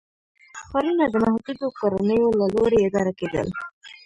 ښارونه 0.67 1.03
د 1.09 1.15
محدودو 1.25 1.67
کورنیو 1.79 2.35
له 2.39 2.45
لوري 2.55 2.79
اداره 2.87 3.13
کېدل. 3.19 3.47